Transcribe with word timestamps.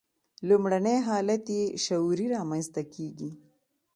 لومړنی 0.47 0.97
حالت 1.07 1.43
یې 1.57 1.63
شعوري 1.85 2.27
رامنځته 2.35 2.81
کېږي. 2.93 3.31